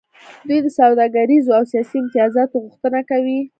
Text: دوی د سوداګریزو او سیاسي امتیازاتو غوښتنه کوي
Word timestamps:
دوی 0.47 0.59
د 0.63 0.67
سوداګریزو 0.79 1.51
او 1.57 1.63
سیاسي 1.71 1.95
امتیازاتو 1.99 2.61
غوښتنه 2.63 2.99
کوي 3.09 3.39